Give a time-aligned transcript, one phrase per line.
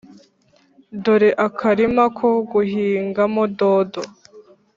[1.03, 4.01] dore akarima ko guhingamo dodo.